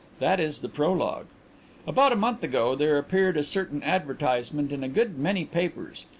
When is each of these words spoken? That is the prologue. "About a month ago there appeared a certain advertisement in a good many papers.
That 0.19 0.39
is 0.39 0.61
the 0.61 0.67
prologue. 0.67 1.27
"About 1.85 2.11
a 2.11 2.15
month 2.15 2.43
ago 2.43 2.73
there 2.75 2.97
appeared 2.97 3.37
a 3.37 3.43
certain 3.43 3.83
advertisement 3.83 4.71
in 4.71 4.83
a 4.83 4.89
good 4.89 5.19
many 5.19 5.45
papers. 5.45 6.05